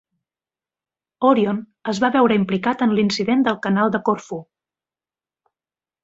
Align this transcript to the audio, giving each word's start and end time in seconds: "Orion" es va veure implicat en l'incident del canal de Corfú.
"Orion" 1.31 1.59
es 1.93 1.99
va 2.05 2.09
veure 2.15 2.37
implicat 2.41 2.81
en 2.85 2.95
l'incident 3.01 3.43
del 3.49 3.59
canal 3.69 3.93
de 3.97 4.01
Corfú. 4.09 4.39